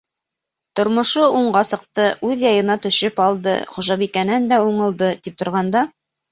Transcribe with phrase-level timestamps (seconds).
[0.79, 5.89] Тормошо уңға сыҡты, үҙ яйына төшөп алды, хужабикәнән дә уңылды тип торғанда...